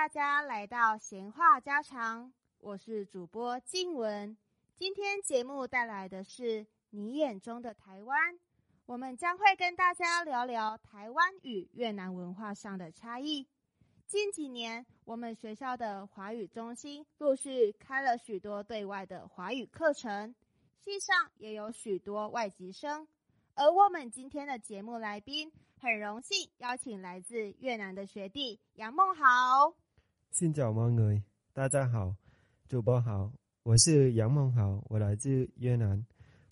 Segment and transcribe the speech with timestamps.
[0.00, 4.34] 大家来到闲话家常，我是主播静文。
[4.74, 8.38] 今天节目带来的是你眼中的台湾，
[8.86, 13.46] 我们将会跟大家聊聊台湾与越南文化上的差异。
[14.06, 20.34] 近几年，我们学校的华语中心陆续开了许多对外的华语课程，
[20.78, 23.06] 系上也有许多外籍生。
[23.54, 25.52] 而我们今天的节目来宾。
[25.82, 29.74] 很荣幸邀请来自越南的学弟杨梦豪。
[30.32, 31.20] Xin chào mọi người，
[31.52, 32.14] 大家好，
[32.68, 33.32] 主播好，
[33.64, 36.06] 我是杨梦豪，我来自越南，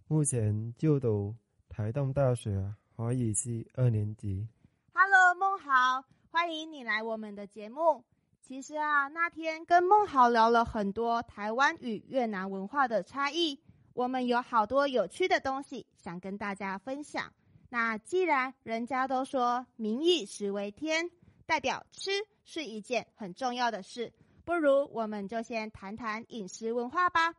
[0.08, 1.36] 目前就读
[1.68, 4.48] 台东大学华语系二年级。
[4.92, 8.04] Hello，梦豪，欢迎你来我们的节目。
[8.42, 13.60] 其实啊，那天跟梦豪聊了很多台湾与越南文化的差异，
[13.94, 17.32] 我们有好多有趣的东西想跟大家分享。
[17.68, 21.08] 那既然人家都说“民以食为天”，
[21.48, 22.10] 代表吃
[22.44, 24.12] 是一件很重要的事，
[24.44, 27.34] 不如我们就先谈谈饮食文化吧。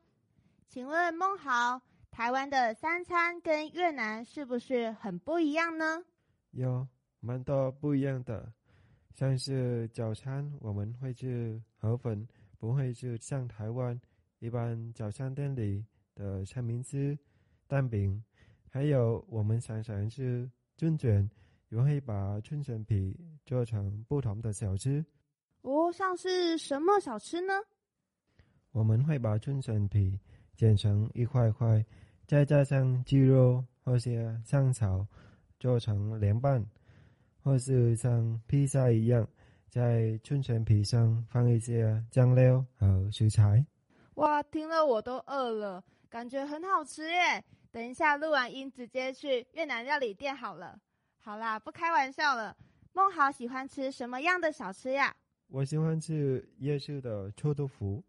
[0.67, 1.79] 请问孟豪，
[2.09, 6.03] 台湾的三餐跟越南是不是很不一样呢？
[6.49, 6.87] 有
[7.19, 8.51] 蛮多不一样的，
[9.13, 14.01] 像是早餐我们会吃河粉，不会是像台湾
[14.39, 15.85] 一般早餐店里
[16.15, 17.15] 的三明治、
[17.67, 18.23] 蛋饼。
[18.71, 21.29] 还有，我们常常是春卷，
[21.69, 25.05] 也会把春卷皮做成不同的小吃。
[25.61, 27.53] 哦，像是什么小吃呢？
[28.71, 30.19] 我们会把春卷皮
[30.55, 31.85] 剪成一块块，
[32.27, 35.05] 再加上鸡肉或是香草，
[35.59, 36.65] 做成凉拌，
[37.43, 39.27] 或是像披萨一样，
[39.69, 43.65] 在春卷皮上放一些酱料和食材。
[44.15, 47.43] 哇，听了我都饿了，感觉很好吃耶！
[47.71, 50.79] 等一下，录完音直接去越南料理店好了。
[51.21, 52.55] 好啦，不开玩笑了。
[52.93, 55.15] 梦豪喜欢吃什么样的小吃呀？
[55.47, 58.03] 我喜欢吃夜市的臭豆腐。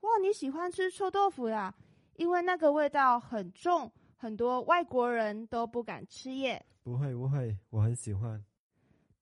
[0.00, 1.74] 哇，你喜欢吃臭豆腐呀？
[2.16, 6.62] 因为那个味道很重，很多外国人都不敢吃耶。
[6.82, 8.42] 不会不会，我很喜欢。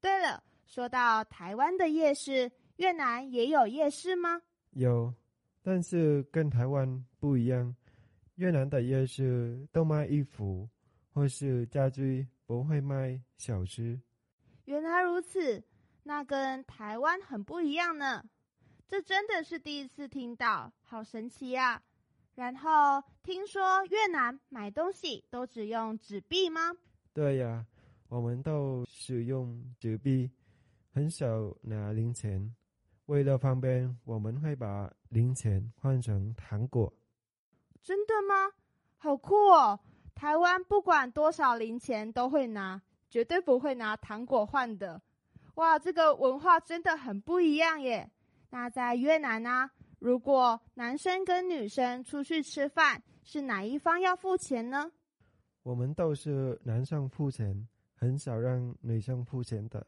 [0.00, 4.40] 对了，说到台湾的夜市，越南也有夜市吗？
[4.70, 5.12] 有，
[5.62, 7.74] 但是跟台湾不一样。
[8.36, 10.68] 越南的夜市都卖衣服
[11.12, 14.00] 或是家具，不会卖小吃。
[14.64, 15.62] 原来如此，
[16.04, 18.24] 那跟台湾很不一样呢。
[18.86, 21.82] 这真的是第一次听到，好神奇呀！
[22.36, 26.74] 然后听说越南买东西都只用纸币吗？
[27.12, 27.66] 对呀，
[28.08, 30.30] 我们都使用纸币，
[30.94, 32.56] 很少拿零钱。
[33.04, 36.90] 为了方便，我们会把零钱换成糖果。
[37.82, 38.52] 真的吗？
[38.96, 39.78] 好酷哦！
[40.18, 45.00] 台湾不管多少零钱都会拿，绝对不会拿糖果换的。
[45.54, 48.10] 哇，这个文化真的很不一样耶！
[48.50, 49.70] 那在越南呢？
[50.00, 54.90] 如果男生跟女生出去吃饭，是哪一方要付钱呢？
[55.62, 59.86] 我们都是男生付钱，很少让女生付钱的。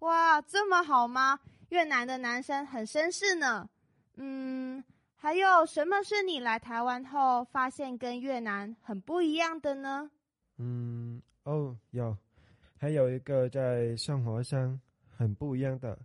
[0.00, 1.38] 哇，这么好吗？
[1.68, 3.68] 越南的男生很绅士呢。
[4.16, 4.82] 嗯。
[5.18, 10.10] 还有什么是你来台湾后发现跟越南很不一样的呢？
[10.58, 12.16] 嗯，哦，有，
[12.76, 14.78] 还有一个在生活上
[15.08, 15.98] 很不一样的，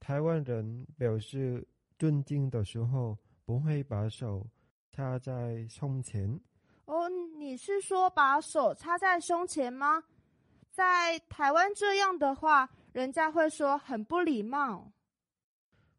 [0.00, 4.44] 台湾人表示尊敬的时候不会把手
[4.90, 6.28] 插在胸前。
[6.86, 7.08] 哦，
[7.38, 10.02] 你是说把手插在胸前吗？
[10.70, 14.92] 在台湾这样的话，人家会说很不礼貌。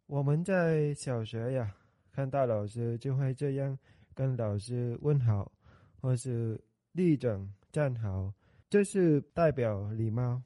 [0.06, 1.74] 我们在小学呀。
[2.16, 3.78] 看到老师就会这样
[4.14, 5.52] 跟老师问好，
[6.00, 6.58] 或是
[6.94, 8.32] 立正站好，
[8.70, 10.42] 这是代表礼貌。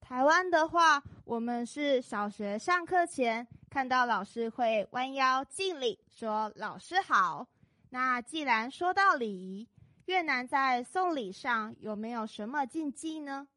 [0.00, 7.48] 台湾的话，我们是小学上课前看到老师会弯腰敬礼，说老师好。
[7.90, 9.68] 那既然说到礼仪，
[10.04, 13.48] 越南在送礼上有没有什么禁忌呢？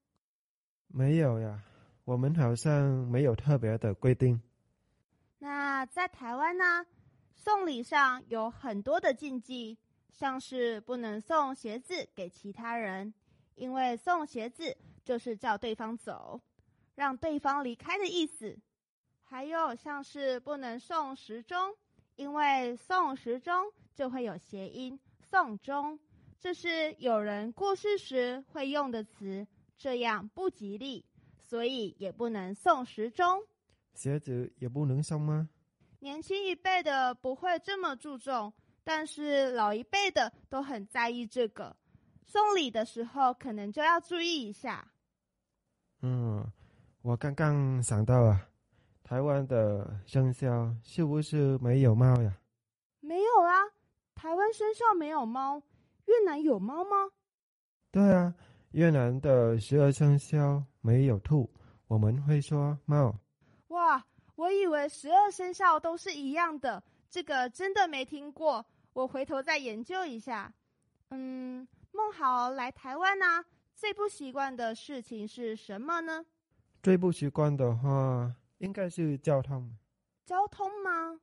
[0.88, 1.62] 没有呀，
[2.04, 4.42] 我们好像没有特别的规定。
[5.38, 6.84] 那在台湾呢？
[7.38, 9.78] 送礼上有很多的禁忌，
[10.12, 13.14] 像是不能送鞋子给其他人，
[13.56, 14.76] 因为送鞋子
[15.06, 16.42] 就是叫对方走，
[16.96, 18.58] 让对方离开的意思。
[19.24, 21.74] 还有像是不能送时钟，
[22.16, 25.98] 因为送时钟就会有谐音“送钟”，
[26.40, 29.48] 这是有人过世时会用的词，
[29.78, 31.06] 这样不吉利，
[31.38, 33.44] 所以也不能送时钟。
[33.94, 35.50] 鞋子也不能送吗？
[36.00, 38.54] 年轻一辈的不会这么注重，
[38.84, 41.76] 但是老一辈的都很在意这个。
[42.24, 44.88] 送礼的时候可能就要注意一下。
[46.02, 46.46] 嗯，
[47.02, 48.48] 我刚刚想到啊，
[49.04, 52.38] 台湾的生肖是不是没有猫呀？
[53.00, 53.54] 没有啊，
[54.14, 55.62] 台湾生肖没有猫。
[56.06, 57.10] 越南有猫吗？
[57.92, 58.34] 对啊，
[58.72, 61.50] 越南的十二生肖没有兔，
[61.88, 63.16] 我们会说猫。
[63.70, 64.06] 哇，
[64.38, 70.54] 我以为十二生肖都是一样的，这个真的没听过，我回头再研究一下。
[71.10, 73.44] 嗯，孟豪来台湾呢，
[73.76, 76.26] 最不习惯的事情是什么呢？
[76.82, 78.34] 最不习惯的话。
[78.60, 79.72] 应该是交通，
[80.26, 81.20] 交通吗？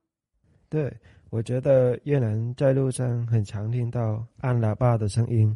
[0.69, 0.97] 对，
[1.29, 5.53] 我觉得越南在路上很常听到按喇叭的声音，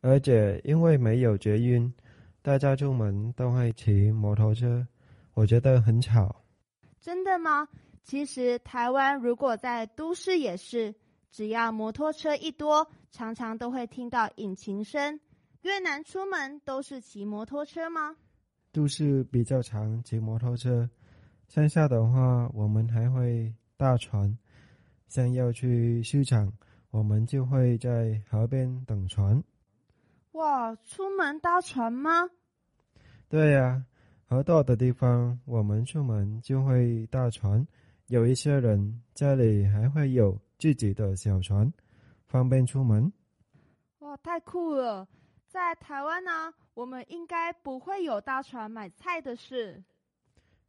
[0.00, 1.92] 而且因为没有捷运，
[2.40, 4.86] 大家出门都会骑摩托车，
[5.34, 6.34] 我觉得很吵。
[7.02, 7.68] 真的吗？
[8.04, 10.94] 其实台湾如果在都市也是，
[11.32, 15.20] 只要摩托车一多，常常都会听到引擎声。
[15.62, 18.16] 越南出门都是骑摩托车吗？
[18.70, 20.88] 都市比较常骑摩托车。
[21.48, 24.38] 乡下的话，我们还会搭船。
[25.08, 26.52] 像要去市场，
[26.90, 29.42] 我们就会在河边等船。
[30.32, 32.30] 哇，出门搭船吗？
[33.28, 33.84] 对呀，
[34.32, 37.66] 河道的地方，我们出门就会搭船。
[38.06, 41.70] 有一些人家里还会有自己的小船，
[42.24, 43.12] 方便出门。
[43.98, 45.06] 哇，太酷了！
[45.46, 49.84] 在台湾呢，我们应该不会有搭船买菜的事。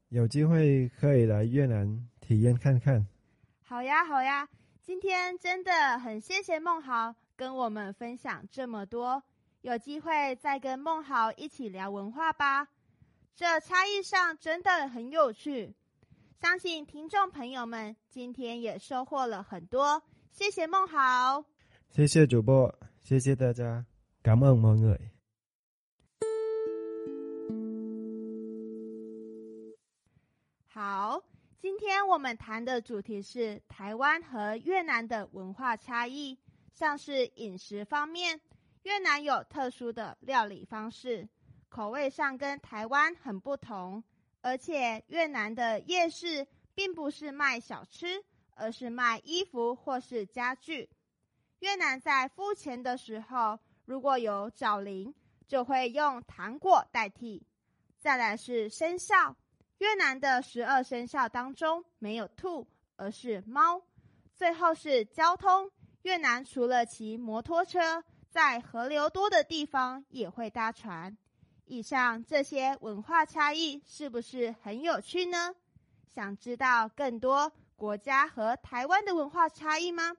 [0.10, 3.08] 有机会可以来越南体验看看。
[3.62, 4.46] 好呀，好呀！
[4.82, 9.24] 今天真的很谢谢孟豪跟我们分享这么多，
[9.62, 12.68] 有机会再跟孟豪一起聊文化吧。
[13.36, 15.74] 这差异上真的很有趣，
[16.40, 20.04] 相信听众朋友们今天也收获了很多。
[20.30, 21.44] 谢谢孟豪，
[21.90, 22.72] 谢谢主播，
[23.02, 23.84] 谢谢大家，
[24.22, 25.10] 感恩 mọi người。
[30.68, 31.24] 好，
[31.60, 36.38] 今天我们谈的主题是台湾和越南的文化差异。
[36.76, 38.42] 像是饮食方面，
[38.84, 41.30] 越南有特殊的料理方式，
[41.74, 44.04] 口味上跟台湾很不同。
[44.42, 50.88] 而且越南的夜市并不是卖小吃，而是卖衣服或是家具。
[51.60, 55.12] 越南在付钱的时候，如果有找零，
[55.48, 57.42] 就会用糖果代替。
[57.98, 59.36] 再来是生肖。
[59.80, 62.68] 越南的十二生肖当中没有兔，
[62.98, 63.82] 而是猫。
[64.36, 65.72] 最后是交通，
[66.04, 71.18] 越南除了骑摩托车，在河流多的地方也会搭船。
[71.74, 75.56] 以上这些文化差异是不是很有趣呢？
[76.06, 80.16] 想知道更多国家和台湾的文化差异吗？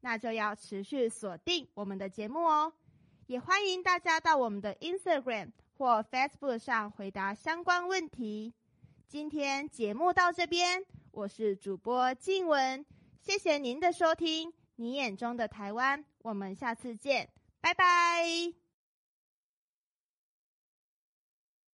[0.00, 2.72] 那就要持续锁定我们的节目哦。
[3.26, 8.54] 也欢迎大家到我们的 Instagram 或 Facebook 上回答相关问题。
[9.06, 12.86] 今天节目到这边，我是主播静文，
[13.20, 14.50] 谢谢您的收听。
[14.76, 17.28] 你眼中的台湾，我们下次见，
[17.60, 18.65] 拜拜。